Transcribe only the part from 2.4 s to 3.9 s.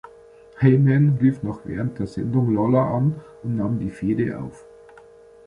Lawler an und nahm